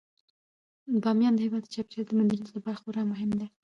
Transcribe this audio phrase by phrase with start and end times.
[1.03, 3.47] بامیان د هیواد د چاپیریال د مدیریت لپاره خورا مهم دی.